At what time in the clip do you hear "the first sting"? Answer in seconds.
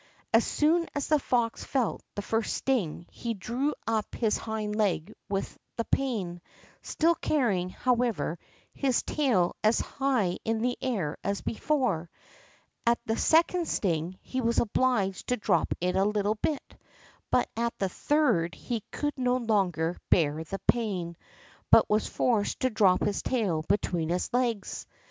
2.15-3.05